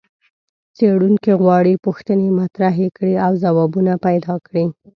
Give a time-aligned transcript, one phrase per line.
[0.75, 4.65] څېړونکي غواړي پوښتنې مطرحې کړي او ځوابونه پیدا کړي.